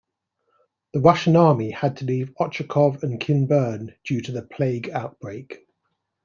[0.93, 5.67] The Russian Army had to leave Ochakov and Kinburn due to the plague outbreak.